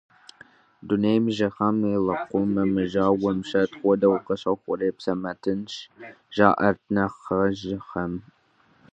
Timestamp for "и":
2.83-2.85, 4.89-4.93